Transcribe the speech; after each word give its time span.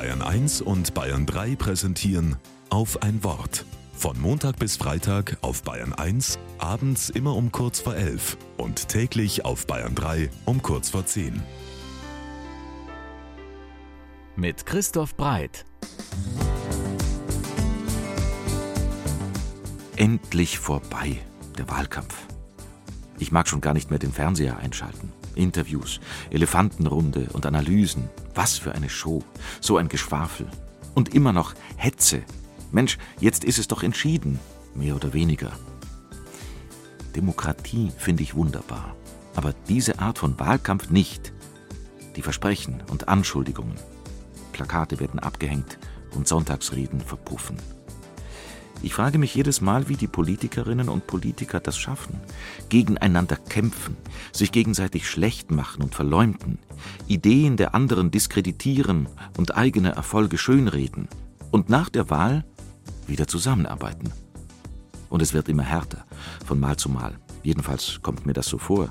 Bayern 0.00 0.22
1 0.22 0.62
und 0.62 0.94
Bayern 0.94 1.26
3 1.26 1.56
präsentieren 1.56 2.36
auf 2.70 3.02
ein 3.02 3.22
Wort. 3.22 3.66
Von 3.92 4.18
Montag 4.18 4.58
bis 4.58 4.78
Freitag 4.78 5.36
auf 5.42 5.62
Bayern 5.62 5.92
1, 5.92 6.38
abends 6.56 7.10
immer 7.10 7.36
um 7.36 7.52
kurz 7.52 7.80
vor 7.80 7.94
11 7.94 8.38
und 8.56 8.88
täglich 8.88 9.44
auf 9.44 9.66
Bayern 9.66 9.94
3 9.94 10.30
um 10.46 10.62
kurz 10.62 10.88
vor 10.88 11.04
10. 11.04 11.42
Mit 14.36 14.64
Christoph 14.64 15.14
Breit. 15.16 15.66
Endlich 19.96 20.58
vorbei, 20.58 21.18
der 21.58 21.68
Wahlkampf. 21.68 22.14
Ich 23.18 23.32
mag 23.32 23.46
schon 23.48 23.60
gar 23.60 23.74
nicht 23.74 23.90
mehr 23.90 23.98
den 23.98 24.14
Fernseher 24.14 24.56
einschalten. 24.56 25.12
Interviews, 25.34 26.00
Elefantenrunde 26.30 27.28
und 27.32 27.46
Analysen. 27.46 28.08
Was 28.34 28.58
für 28.58 28.72
eine 28.74 28.88
Show. 28.88 29.22
So 29.60 29.76
ein 29.76 29.88
Geschwafel. 29.88 30.46
Und 30.94 31.14
immer 31.14 31.32
noch 31.32 31.54
Hetze. 31.76 32.22
Mensch, 32.72 32.98
jetzt 33.20 33.44
ist 33.44 33.58
es 33.58 33.68
doch 33.68 33.82
entschieden. 33.82 34.38
Mehr 34.74 34.96
oder 34.96 35.12
weniger. 35.12 35.52
Demokratie 37.16 37.90
finde 37.96 38.22
ich 38.22 38.34
wunderbar. 38.34 38.94
Aber 39.34 39.54
diese 39.68 39.98
Art 39.98 40.18
von 40.18 40.38
Wahlkampf 40.38 40.90
nicht. 40.90 41.32
Die 42.16 42.22
Versprechen 42.22 42.82
und 42.90 43.08
Anschuldigungen. 43.08 43.76
Plakate 44.52 45.00
werden 45.00 45.20
abgehängt 45.20 45.78
und 46.14 46.28
Sonntagsreden 46.28 47.00
verpuffen. 47.00 47.56
Ich 48.82 48.94
frage 48.94 49.18
mich 49.18 49.34
jedes 49.34 49.60
Mal, 49.60 49.88
wie 49.88 49.96
die 49.96 50.06
Politikerinnen 50.06 50.88
und 50.88 51.06
Politiker 51.06 51.60
das 51.60 51.76
schaffen. 51.76 52.18
Gegeneinander 52.70 53.36
kämpfen, 53.36 53.96
sich 54.32 54.52
gegenseitig 54.52 55.08
schlecht 55.08 55.50
machen 55.50 55.82
und 55.82 55.94
verleumden, 55.94 56.58
Ideen 57.06 57.58
der 57.58 57.74
anderen 57.74 58.10
diskreditieren 58.10 59.06
und 59.36 59.54
eigene 59.54 59.92
Erfolge 59.92 60.38
schönreden 60.38 61.08
und 61.50 61.68
nach 61.68 61.90
der 61.90 62.08
Wahl 62.08 62.44
wieder 63.06 63.26
zusammenarbeiten. 63.26 64.12
Und 65.10 65.20
es 65.20 65.34
wird 65.34 65.48
immer 65.50 65.64
härter, 65.64 66.06
von 66.46 66.58
Mal 66.58 66.76
zu 66.76 66.88
Mal. 66.88 67.18
Jedenfalls 67.42 68.00
kommt 68.00 68.24
mir 68.24 68.32
das 68.32 68.46
so 68.46 68.56
vor. 68.56 68.90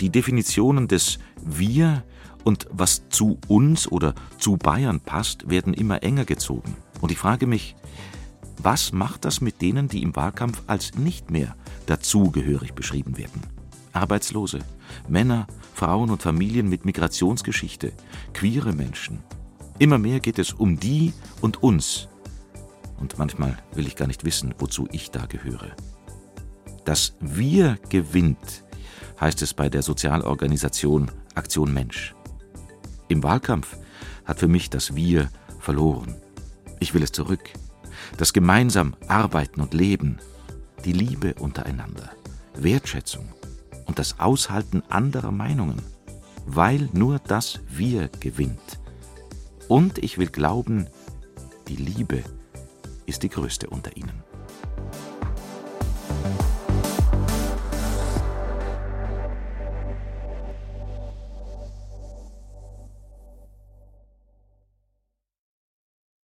Die 0.00 0.10
Definitionen 0.10 0.88
des 0.88 1.18
Wir 1.42 2.04
und 2.44 2.66
was 2.70 3.08
zu 3.08 3.38
uns 3.48 3.90
oder 3.90 4.14
zu 4.38 4.58
Bayern 4.58 5.00
passt, 5.00 5.48
werden 5.48 5.72
immer 5.72 6.02
enger 6.02 6.26
gezogen. 6.26 6.76
Und 7.00 7.10
ich 7.10 7.18
frage 7.18 7.46
mich, 7.46 7.76
was 8.66 8.90
macht 8.90 9.24
das 9.24 9.40
mit 9.40 9.62
denen, 9.62 9.86
die 9.86 10.02
im 10.02 10.16
Wahlkampf 10.16 10.60
als 10.66 10.96
nicht 10.96 11.30
mehr 11.30 11.54
dazugehörig 11.86 12.74
beschrieben 12.74 13.16
werden? 13.16 13.40
Arbeitslose, 13.92 14.58
Männer, 15.06 15.46
Frauen 15.72 16.10
und 16.10 16.20
Familien 16.20 16.68
mit 16.68 16.84
Migrationsgeschichte, 16.84 17.92
queere 18.32 18.72
Menschen. 18.72 19.22
Immer 19.78 19.98
mehr 19.98 20.18
geht 20.18 20.40
es 20.40 20.52
um 20.52 20.80
die 20.80 21.12
und 21.40 21.62
uns. 21.62 22.08
Und 22.98 23.18
manchmal 23.18 23.56
will 23.72 23.86
ich 23.86 23.94
gar 23.94 24.08
nicht 24.08 24.24
wissen, 24.24 24.52
wozu 24.58 24.88
ich 24.90 25.12
da 25.12 25.26
gehöre. 25.26 25.76
Das 26.84 27.14
Wir 27.20 27.78
gewinnt, 27.88 28.64
heißt 29.20 29.42
es 29.42 29.54
bei 29.54 29.68
der 29.68 29.82
Sozialorganisation 29.82 31.12
Aktion 31.36 31.72
Mensch. 31.72 32.16
Im 33.06 33.22
Wahlkampf 33.22 33.76
hat 34.24 34.40
für 34.40 34.48
mich 34.48 34.70
das 34.70 34.96
Wir 34.96 35.30
verloren. 35.60 36.16
Ich 36.80 36.94
will 36.94 37.04
es 37.04 37.12
zurück 37.12 37.52
das 38.16 38.32
gemeinsam 38.32 38.94
Arbeiten 39.08 39.60
und 39.60 39.74
Leben, 39.74 40.18
die 40.84 40.92
Liebe 40.92 41.34
untereinander, 41.34 42.10
Wertschätzung 42.54 43.28
und 43.86 43.98
das 43.98 44.20
Aushalten 44.20 44.82
anderer 44.88 45.32
Meinungen, 45.32 45.82
weil 46.46 46.88
nur 46.92 47.18
das 47.18 47.60
Wir 47.68 48.08
gewinnt. 48.20 48.78
Und 49.68 49.98
ich 49.98 50.18
will 50.18 50.28
glauben, 50.28 50.86
die 51.68 51.76
Liebe 51.76 52.22
ist 53.06 53.22
die 53.22 53.28
größte 53.28 53.68
unter 53.68 53.96
ihnen. 53.96 54.22